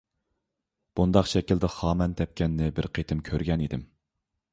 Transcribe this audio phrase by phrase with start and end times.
[0.99, 3.85] بۇنداق شەكىلدە خامان تەپكەننى بىر قېتىم كۆرگەن ئىدىم.